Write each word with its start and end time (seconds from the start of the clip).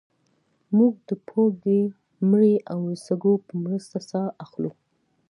موږ 0.77 0.93
د 1.07 1.09
پوزې 1.27 1.81
مرۍ 2.29 2.55
او 2.71 2.79
سږو 3.05 3.33
په 3.47 3.53
مرسته 3.63 3.97
ساه 4.09 4.27
اخلو 4.43 4.71